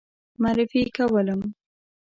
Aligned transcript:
معرفي 0.41 0.81
کولم. 0.97 1.41